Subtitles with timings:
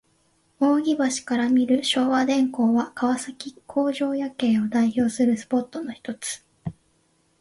[0.59, 6.43] 扇橋から見る昭和電工は、川崎工場夜景を代表するスポットのひとつ。